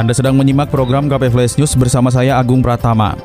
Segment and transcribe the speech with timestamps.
[0.00, 3.20] Anda sedang menyimak program KP Flash News bersama saya Agung Pratama.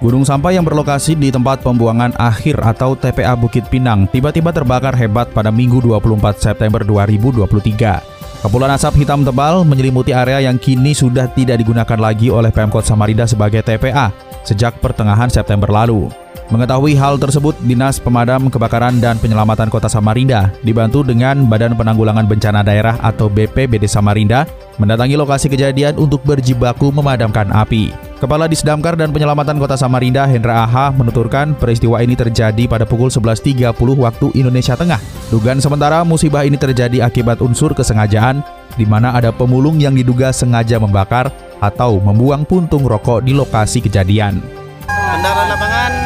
[0.00, 5.28] Gunung sampah yang berlokasi di tempat pembuangan akhir atau TPA Bukit Pinang tiba-tiba terbakar hebat
[5.36, 8.40] pada Minggu 24 September 2023.
[8.40, 13.28] Kepulan asap hitam tebal menyelimuti area yang kini sudah tidak digunakan lagi oleh Pemkot Samarinda
[13.28, 14.08] sebagai TPA
[14.48, 16.08] sejak pertengahan September lalu.
[16.46, 22.62] Mengetahui hal tersebut, Dinas Pemadam Kebakaran dan Penyelamatan Kota Samarinda dibantu dengan Badan Penanggulangan Bencana
[22.62, 24.46] Daerah atau BPBD Samarinda
[24.78, 27.90] mendatangi lokasi kejadian untuk berjibaku memadamkan api.
[28.22, 33.74] Kepala Disdamkar dan Penyelamatan Kota Samarinda Hendra Aha menuturkan peristiwa ini terjadi pada pukul 11.30
[33.74, 35.02] waktu Indonesia Tengah.
[35.34, 38.46] Dugaan sementara musibah ini terjadi akibat unsur kesengajaan
[38.78, 44.38] di mana ada pemulung yang diduga sengaja membakar atau membuang puntung rokok di lokasi kejadian.
[44.86, 46.05] Kendaraan lapangan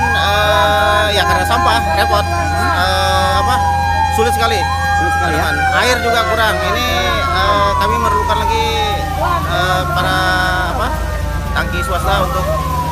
[1.10, 3.54] ya karena sampah repot uh, apa
[4.14, 4.58] sulit sekali.
[5.00, 5.50] Sulit sekali ya.
[5.84, 6.54] Air juga kurang.
[6.60, 6.86] Ini
[7.30, 8.66] uh, kami memerlukan lagi
[9.50, 10.16] uh, para
[10.76, 10.86] apa
[11.56, 12.44] tangki swasta untuk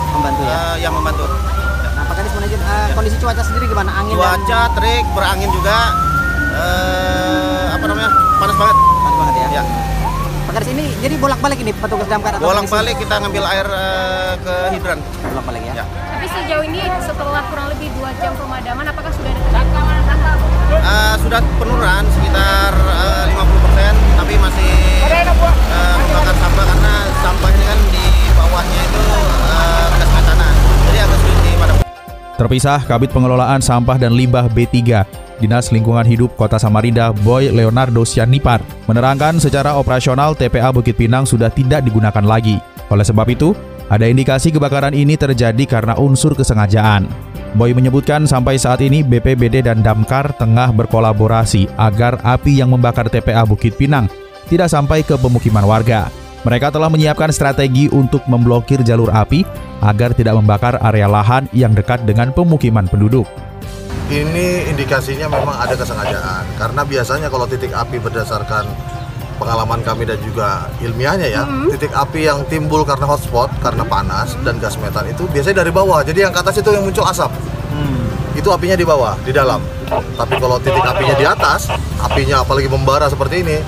[0.08, 0.56] Membantu ya.
[0.56, 1.24] uh, yang membantu.
[1.28, 3.90] Nah, Pak Kadis uh, kondisi cuaca sendiri gimana?
[3.92, 5.78] Angin dan Cuaca terik, berangin juga.
[6.58, 8.10] Uh, apa namanya?
[8.40, 8.76] Panas banget.
[8.78, 9.48] panas banget ya.
[9.60, 9.97] Ya.
[10.48, 14.54] Pak Kadis ini jadi bolak-balik ini petugas damkar atau Bolak-balik kita ngambil air uh, ke
[14.72, 14.96] hidran.
[15.20, 15.72] Bolak-balik ya.
[15.76, 15.84] Ya.
[15.84, 19.60] Tapi sejauh ini setelah kurang lebih dua jam pemadaman, apakah sudah ada
[20.68, 24.72] Uh, sudah penurunan sekitar uh, 50% tapi masih
[25.08, 28.04] uh, membakar sampah karena sampah ini kan di
[28.36, 29.02] bawahnya itu
[29.52, 30.48] uh, gas metana
[30.88, 31.86] jadi agak sulit dipadamkan.
[32.40, 38.60] Terpisah, Kabit Pengelolaan Sampah dan Limbah B3 Dinas Lingkungan Hidup Kota Samarinda Boy Leonardo Sianipar
[38.90, 42.58] menerangkan secara operasional TPA Bukit Pinang sudah tidak digunakan lagi.
[42.90, 43.54] Oleh sebab itu,
[43.88, 47.08] ada indikasi kebakaran ini terjadi karena unsur kesengajaan.
[47.56, 53.48] Boy menyebutkan sampai saat ini BPBD dan Damkar tengah berkolaborasi agar api yang membakar TPA
[53.48, 54.12] Bukit Pinang
[54.52, 56.12] tidak sampai ke pemukiman warga.
[56.44, 59.42] Mereka telah menyiapkan strategi untuk memblokir jalur api
[59.82, 63.26] agar tidak membakar area lahan yang dekat dengan pemukiman penduduk.
[64.08, 68.64] Ini indikasinya memang ada kesengajaan karena biasanya kalau titik api berdasarkan
[69.36, 74.56] pengalaman kami dan juga ilmiahnya ya, titik api yang timbul karena hotspot, karena panas dan
[74.58, 76.00] gas metan itu biasanya dari bawah.
[76.00, 77.30] Jadi yang ke atas itu yang muncul asap.
[78.32, 79.60] Itu apinya di bawah, di dalam.
[79.90, 81.68] Tapi kalau titik apinya di atas,
[82.00, 83.60] apinya apalagi membara seperti ini,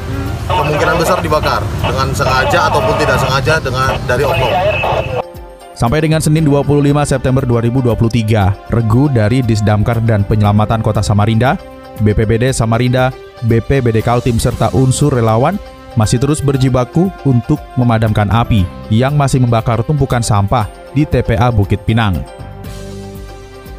[0.48, 5.19] kemungkinan besar dibakar dengan sengaja ataupun tidak sengaja dengan dari oknum.
[5.80, 11.56] Sampai dengan Senin 25 September 2023, regu dari Disdamkar dan Penyelamatan Kota Samarinda,
[12.04, 13.08] BPBD Samarinda,
[13.48, 15.56] BPBD Kaltim serta unsur relawan
[15.96, 22.20] masih terus berjibaku untuk memadamkan api yang masih membakar tumpukan sampah di TPA Bukit Pinang.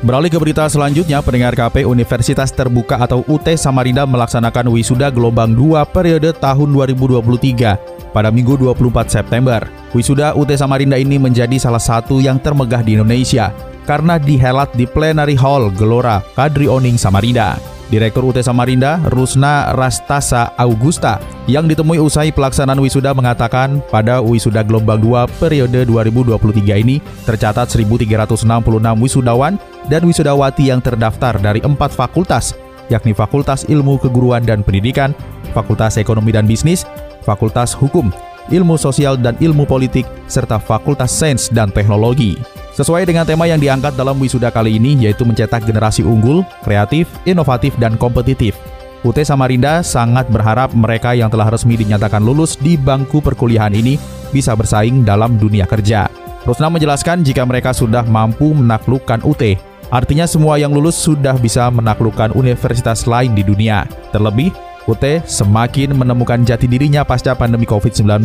[0.01, 5.77] Beralih ke berita selanjutnya, pendengar KP Universitas Terbuka atau UT Samarinda melaksanakan wisuda gelombang 2
[5.93, 9.63] periode tahun 2023 pada Minggu 24 September.
[9.91, 13.51] Wisuda UT Samarinda ini menjadi salah satu yang termegah di Indonesia
[13.83, 17.59] karena dihelat di Plenary Hall Gelora Kadri Oning Samarinda.
[17.91, 25.03] Direktur UT Samarinda, Rusna Rastasa Augusta, yang ditemui usai pelaksanaan wisuda mengatakan pada wisuda gelombang
[25.03, 28.47] 2 periode 2023 ini tercatat 1.366
[28.95, 29.59] wisudawan
[29.91, 32.55] dan wisudawati yang terdaftar dari empat fakultas,
[32.87, 35.11] yakni Fakultas Ilmu Keguruan dan Pendidikan,
[35.51, 36.87] Fakultas Ekonomi dan Bisnis,
[37.21, 38.09] Fakultas Hukum,
[38.49, 42.39] Ilmu Sosial dan Ilmu Politik, serta Fakultas Sains dan Teknologi.
[42.71, 47.75] Sesuai dengan tema yang diangkat dalam wisuda kali ini yaitu mencetak generasi unggul, kreatif, inovatif,
[47.77, 48.55] dan kompetitif.
[49.01, 53.97] UT Samarinda sangat berharap mereka yang telah resmi dinyatakan lulus di bangku perkuliahan ini
[54.29, 56.07] bisa bersaing dalam dunia kerja.
[56.45, 59.57] Rusna menjelaskan jika mereka sudah mampu menaklukkan UT,
[59.93, 63.85] artinya semua yang lulus sudah bisa menaklukkan universitas lain di dunia.
[64.13, 64.53] Terlebih,
[64.89, 68.21] UT semakin menemukan jati dirinya pasca pandemi COVID-19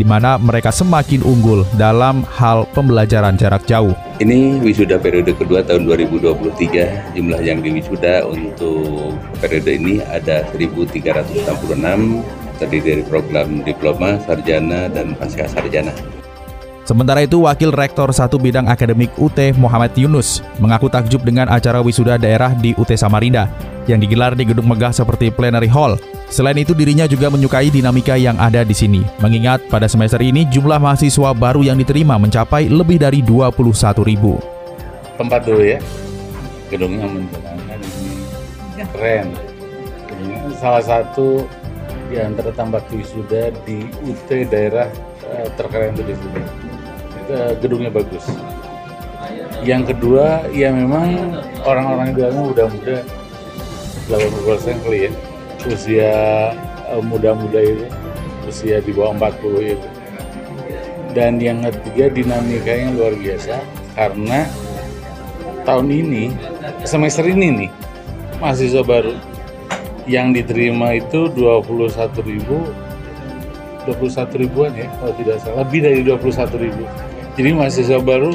[0.00, 3.94] di mana mereka semakin unggul dalam hal pembelajaran jarak jauh.
[4.18, 7.14] Ini wisuda periode kedua tahun 2023.
[7.14, 11.46] Jumlah yang diwisuda untuk periode ini ada 1.366
[12.62, 15.90] terdiri dari program diploma, sarjana, dan pasca sarjana.
[16.82, 22.18] Sementara itu, Wakil Rektor satu bidang akademik UT Muhammad Yunus mengaku takjub dengan acara wisuda
[22.18, 23.71] daerah di UT Samarinda.
[23.90, 25.98] Yang digelar di gedung megah seperti Plenary Hall.
[26.32, 29.04] Selain itu dirinya juga menyukai dinamika yang ada di sini.
[29.20, 33.52] Mengingat pada semester ini jumlah mahasiswa baru yang diterima mencapai lebih dari 21
[34.00, 34.40] ribu.
[35.20, 35.78] Tempat dulu ya,
[36.72, 39.28] gedungnya menjalankan ini keren.
[40.08, 41.44] Ini salah satu
[42.08, 44.88] di antara tambak wisuda di UT daerah
[45.28, 46.42] uh, terkeren itu di sini.
[47.28, 48.24] Uh, gedungnya bagus.
[49.62, 52.96] Yang kedua, ya memang orang-orang di dalamnya udah muda
[54.10, 55.12] 80% kali ya.
[55.62, 56.12] Usia
[56.90, 57.86] uh, muda-muda itu
[58.48, 59.88] usia di bawah 40 itu.
[61.12, 63.60] Dan yang ketiga dinamikanya luar biasa
[63.92, 64.48] karena
[65.68, 66.32] tahun ini
[66.88, 67.70] semester ini nih
[68.40, 69.14] mahasiswa baru
[70.08, 72.66] yang diterima itu 21 ribu
[73.86, 76.84] 21 ribuan ya kalau tidak salah lebih dari 21 ribu.
[77.38, 78.32] Jadi mahasiswa baru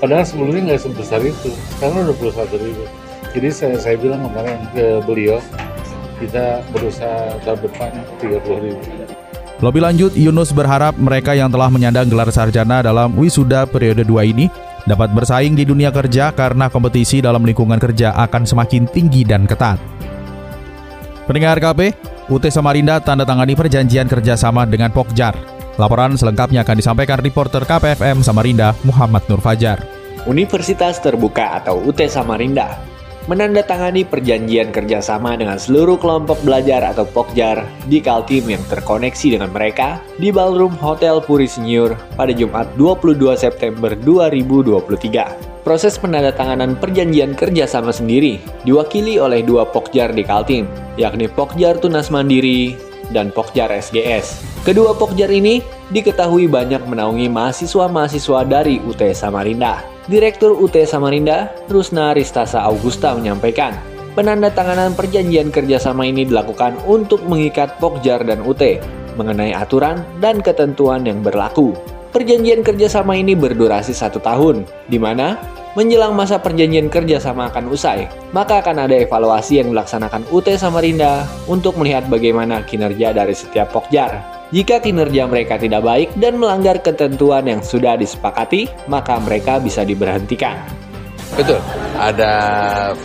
[0.00, 2.84] padahal sebelumnya nggak sebesar itu sekarang 21 ribu
[3.30, 5.38] jadi saya, saya bilang kemarin ke beliau
[6.20, 7.90] kita berusaha tahun depan
[8.20, 8.82] 30 ribu
[9.60, 14.48] Lebih lanjut, Yunus berharap mereka yang telah menyandang gelar sarjana dalam wisuda periode 2 ini
[14.88, 19.76] dapat bersaing di dunia kerja karena kompetisi dalam lingkungan kerja akan semakin tinggi dan ketat.
[21.28, 21.92] Pendengar KP,
[22.32, 25.36] UT Samarinda tanda tangani perjanjian kerjasama dengan Pokjar.
[25.76, 29.84] Laporan selengkapnya akan disampaikan reporter KPFM Samarinda, Muhammad Nur Fajar.
[30.24, 32.89] Universitas Terbuka atau UT Samarinda
[33.28, 40.00] menandatangani perjanjian kerjasama dengan seluruh kelompok belajar atau Pokjar di Kaltim yang terkoneksi dengan mereka
[40.16, 45.50] di Ballroom Hotel Puri Senior pada Jumat 22 September 2023.
[45.60, 50.64] Proses penandatanganan perjanjian kerjasama sendiri diwakili oleh dua Pokjar di Kaltim,
[50.96, 52.72] yakni Pokjar Tunas Mandiri
[53.12, 54.40] dan Pokjar SGS.
[54.64, 55.60] Kedua Pokjar ini
[55.92, 59.89] diketahui banyak menaungi mahasiswa-mahasiswa dari UT Samarinda.
[60.08, 63.76] Direktur UT Samarinda, Rusna Ristasa Augusta menyampaikan,
[64.16, 68.80] penandatanganan perjanjian kerjasama ini dilakukan untuk mengikat Pokjar dan UT
[69.20, 71.76] mengenai aturan dan ketentuan yang berlaku.
[72.16, 75.36] Perjanjian kerjasama ini berdurasi satu tahun, di mana
[75.76, 81.76] menjelang masa perjanjian kerjasama akan usai, maka akan ada evaluasi yang dilaksanakan UT Samarinda untuk
[81.76, 84.39] melihat bagaimana kinerja dari setiap Pokjar.
[84.50, 90.58] Jika kinerja mereka tidak baik dan melanggar ketentuan yang sudah disepakati, maka mereka bisa diberhentikan.
[91.38, 91.62] Betul,
[91.94, 92.34] ada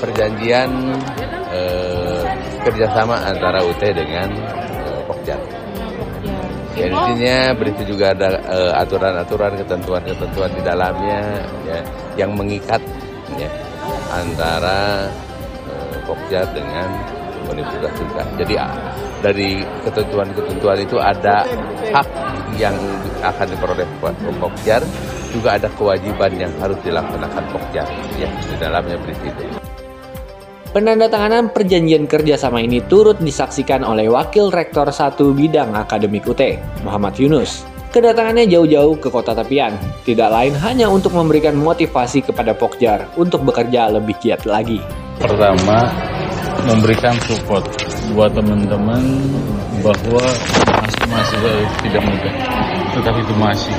[0.01, 0.97] perjanjian
[1.53, 2.25] eh,
[2.65, 4.33] kerjasama antara UT dengan
[4.73, 5.37] eh, Pokja.
[6.75, 11.79] Ya, intinya berarti juga ada eh, aturan-aturan, ketentuan-ketentuan di dalamnya ya,
[12.25, 12.81] yang mengikat
[13.37, 13.49] ya,
[14.09, 15.05] antara
[15.69, 16.89] eh, Pokja dengan
[17.53, 18.25] universitas juga.
[18.41, 18.57] Jadi
[19.23, 21.45] dari ketentuan-ketentuan itu ada
[21.93, 22.07] hak
[22.59, 22.75] yang
[23.23, 23.87] akan diperoleh
[24.39, 24.81] Pokjar,
[25.31, 27.87] juga ada kewajiban yang harus dilaksanakan Pokjar.
[28.15, 29.43] Ya, di dalamnya berisi itu.
[30.75, 37.63] Penandatanganan perjanjian kerjasama ini turut disaksikan oleh Wakil Rektor 1 Bidang Akademik UT, Muhammad Yunus.
[37.95, 39.71] Kedatangannya jauh-jauh ke kota Tapian,
[40.03, 44.83] tidak lain hanya untuk memberikan motivasi kepada Pokjar untuk bekerja lebih giat lagi.
[45.15, 45.87] Pertama,
[46.65, 47.63] memberikan support
[48.17, 49.01] buat teman-teman
[49.85, 50.25] bahwa
[50.81, 51.37] masih masih
[51.85, 52.33] tidak mudah.
[52.97, 53.75] Tetapi itu masih.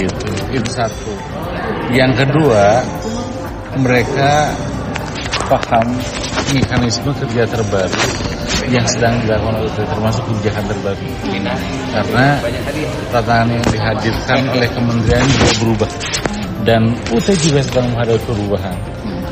[0.00, 0.28] Gitu.
[0.56, 1.12] Itu satu.
[1.92, 2.80] Yang kedua
[3.76, 4.54] mereka
[5.50, 5.86] paham
[6.50, 8.02] mekanisme kerja terbaru
[8.70, 11.06] yang sedang dilakukan oleh termasuk kebijakan terbaru.
[11.90, 12.26] Karena
[13.12, 15.90] tantangan yang dihadirkan oleh kementerian juga berubah.
[16.60, 18.76] Dan UT juga sedang menghadapi perubahan.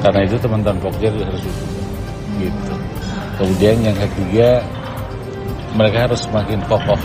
[0.00, 1.77] Karena itu teman-teman Pokja harus dukung
[2.40, 2.74] gitu.
[3.38, 4.62] Kemudian yang ketiga
[5.74, 6.98] mereka harus semakin kokoh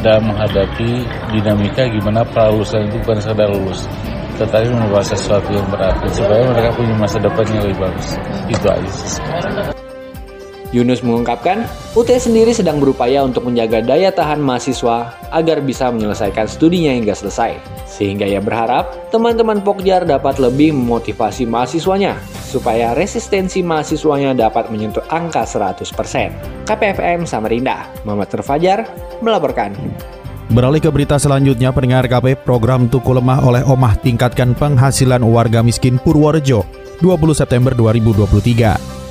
[0.00, 3.86] dalam menghadapi dinamika gimana pralulusan itu bukan sekedar lulus
[4.34, 8.08] tetapi membawa sesuatu yang berarti supaya mereka punya masa depan yang lebih bagus
[8.50, 8.92] itu aja.
[10.74, 16.90] Yunus mengungkapkan, UT sendiri sedang berupaya untuk menjaga daya tahan mahasiswa agar bisa menyelesaikan studinya
[16.90, 17.54] hingga selesai.
[17.86, 22.18] Sehingga ia berharap teman-teman Pokjar dapat lebih memotivasi mahasiswanya
[22.54, 26.64] supaya resistensi mahasiswanya dapat menyentuh angka 100%.
[26.70, 28.86] KPFM Samarinda, Muhammad Terfajar
[29.18, 29.74] melaporkan.
[30.54, 35.98] Beralih ke berita selanjutnya, pendengar KP program Tuku Lemah oleh Omah tingkatkan penghasilan warga miskin
[35.98, 36.62] Purworejo
[37.02, 39.03] 20 September 2023.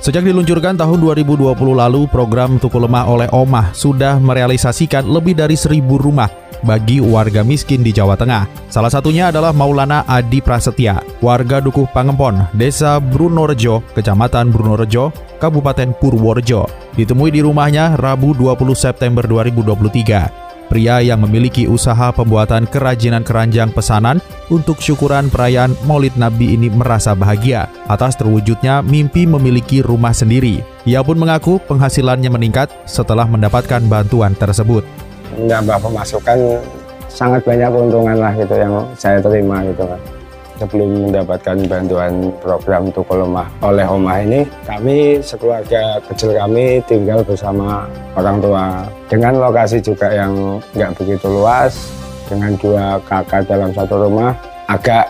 [0.00, 6.00] Sejak diluncurkan tahun 2020 lalu, program Tuku Lemah oleh Omah sudah merealisasikan lebih dari seribu
[6.00, 6.32] rumah
[6.64, 8.48] bagi warga miskin di Jawa Tengah.
[8.72, 16.64] Salah satunya adalah Maulana Adi Prasetya, warga Dukuh Pangempon, Desa Brunorejo, Kecamatan Brunorejo, Kabupaten Purworejo.
[16.96, 20.49] Ditemui di rumahnya Rabu 20 September 2023.
[20.70, 27.18] Pria yang memiliki usaha pembuatan kerajinan keranjang pesanan untuk syukuran perayaan Maulid Nabi ini merasa
[27.18, 30.62] bahagia atas terwujudnya mimpi memiliki rumah sendiri.
[30.86, 34.86] Ia pun mengaku penghasilannya meningkat setelah mendapatkan bantuan tersebut.
[35.34, 36.62] Menambah pemasukan
[37.10, 40.19] sangat banyak keuntungan lah gitu yang saya terima gitu kan
[40.60, 47.88] sebelum mendapatkan bantuan program Tukul Omah oleh Omah ini, kami sekeluarga kecil kami tinggal bersama
[48.12, 48.84] orang tua.
[49.08, 51.88] Dengan lokasi juga yang nggak begitu luas,
[52.28, 54.36] dengan dua kakak dalam satu rumah,
[54.68, 55.08] agak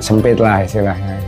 [0.00, 1.20] sempit lah istilahnya.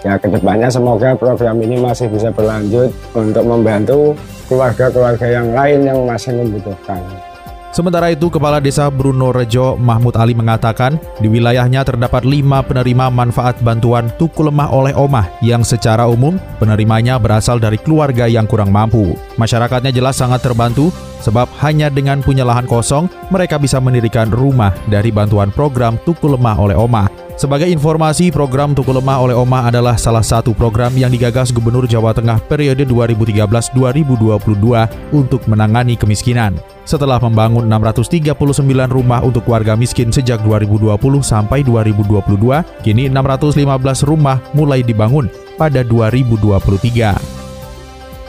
[0.00, 4.16] Ya ke depannya semoga program ini masih bisa berlanjut untuk membantu
[4.48, 7.29] keluarga-keluarga yang lain yang masih membutuhkan.
[7.70, 13.62] Sementara itu, Kepala Desa Bruno Rejo Mahmud Ali mengatakan, di wilayahnya terdapat lima penerima manfaat
[13.62, 19.14] bantuan tuku lemah oleh Omah yang secara umum penerimanya berasal dari keluarga yang kurang mampu.
[19.38, 20.90] Masyarakatnya jelas sangat terbantu
[21.22, 26.58] sebab hanya dengan punya lahan kosong, mereka bisa mendirikan rumah dari bantuan program tuku lemah
[26.58, 27.30] oleh Omah.
[27.40, 32.12] Sebagai informasi, program Tuku Lemah oleh Oma adalah salah satu program yang digagas Gubernur Jawa
[32.12, 36.60] Tengah periode 2013-2022 untuk menangani kemiskinan.
[36.90, 40.90] Setelah membangun 639 rumah untuk warga miskin sejak 2020
[41.22, 47.14] sampai 2022, kini 615 rumah mulai dibangun pada 2023.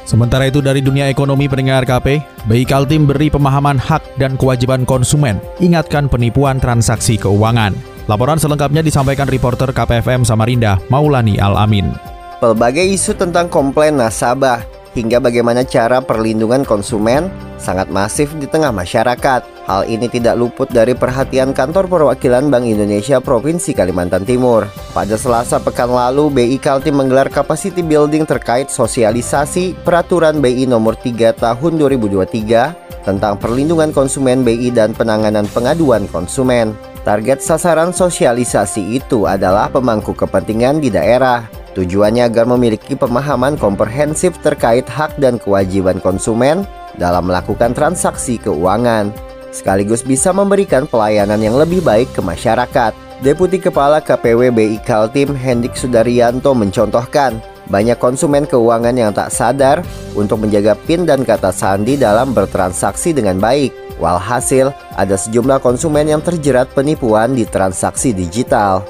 [0.06, 5.42] Sementara itu dari dunia ekonomi pendengar KP, BI Kaltim beri pemahaman hak dan kewajiban konsumen,
[5.58, 7.74] ingatkan penipuan transaksi keuangan.
[8.06, 11.98] Laporan selengkapnya disampaikan reporter KPFM Samarinda, Maulani Al-Amin.
[12.38, 17.32] Pelbagai isu tentang komplain nasabah hingga bagaimana cara perlindungan konsumen
[17.62, 19.42] sangat masif di tengah masyarakat.
[19.70, 24.68] Hal ini tidak luput dari perhatian kantor perwakilan Bank Indonesia Provinsi Kalimantan Timur.
[24.92, 31.38] Pada Selasa pekan lalu, BI Kaltim menggelar capacity building terkait sosialisasi peraturan BI nomor 3
[31.38, 36.74] tahun 2023 tentang perlindungan konsumen BI dan penanganan pengaduan konsumen.
[37.02, 41.61] Target sasaran sosialisasi itu adalah pemangku kepentingan di daerah.
[41.72, 46.68] Tujuannya agar memiliki pemahaman komprehensif terkait hak dan kewajiban konsumen
[47.00, 49.16] dalam melakukan transaksi keuangan,
[49.56, 52.92] sekaligus bisa memberikan pelayanan yang lebih baik ke masyarakat.
[53.22, 57.38] Deputi Kepala KPW BI Kaltim Hendik Sudaryanto mencontohkan,
[57.70, 59.86] banyak konsumen keuangan yang tak sadar
[60.18, 63.72] untuk menjaga PIN dan kata sandi dalam bertransaksi dengan baik.
[64.02, 68.82] Walhasil, ada sejumlah konsumen yang terjerat penipuan di transaksi digital.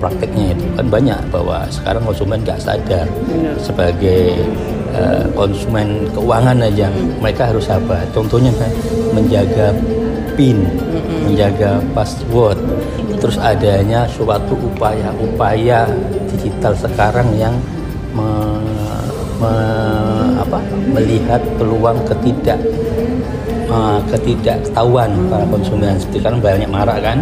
[0.00, 3.06] Prakteknya itu kan banyak bahwa sekarang konsumen nggak sadar
[3.60, 4.34] sebagai
[4.94, 6.90] uh, konsumen keuangan aja
[7.22, 8.02] mereka harus apa?
[8.10, 8.70] Contohnya kan
[9.14, 9.70] menjaga
[10.34, 10.64] PIN,
[11.28, 12.56] menjaga password,
[13.20, 15.86] terus adanya suatu upaya-upaya
[16.32, 17.54] digital sekarang yang
[18.16, 18.58] me,
[19.38, 19.52] me,
[20.40, 20.58] apa,
[20.88, 22.58] melihat peluang ketidak
[23.68, 26.00] uh, ketidaktahuan para konsumen.
[26.00, 27.20] Seperti kan banyak marah kan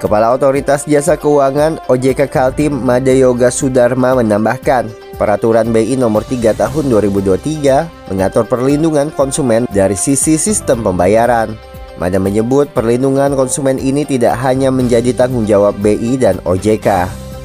[0.00, 4.88] Kepala Otoritas Jasa Keuangan OJK Kaltim Made Yoga Sudarma menambahkan,
[5.20, 11.52] Peraturan BI nomor 3 tahun 2023 mengatur perlindungan konsumen dari sisi sistem pembayaran.
[12.00, 16.88] Mada menyebut perlindungan konsumen ini tidak hanya menjadi tanggung jawab BI dan OJK.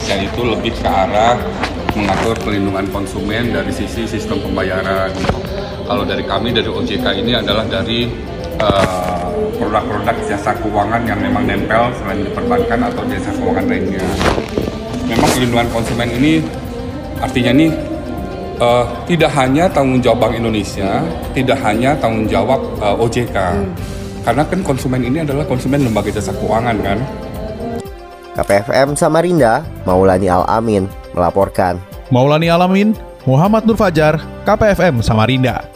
[0.08, 1.36] Dan itu lebih ke arah
[1.92, 5.12] mengatur perlindungan konsumen dari sisi sistem pembayaran.
[5.84, 8.08] Kalau dari kami dari OJK ini adalah dari
[8.64, 14.06] eh, produk-produk jasa keuangan yang memang nempel selain di perbankan atau jasa keuangan lainnya.
[15.06, 16.34] Memang perlindungan konsumen ini
[17.22, 17.72] artinya nih
[18.60, 23.38] uh, tidak hanya tanggung jawab Bank Indonesia, tidak hanya tanggung jawab uh, eh, OJK.
[23.38, 23.72] Hmm.
[24.26, 27.00] Karena kan konsumen ini adalah konsumen lembaga jasa keuangan kan.
[28.36, 31.80] KPFM Samarinda, Maulani Al-Amin melaporkan.
[32.12, 32.92] Maulani Alamin,
[33.24, 35.76] Muhammad Nur Fajar, KPFM Samarinda